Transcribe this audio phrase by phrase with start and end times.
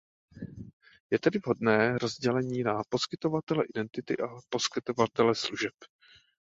[1.11, 5.73] Je tedy vhodné rozdělení na poskytovatele identity a poskytovatele služeb.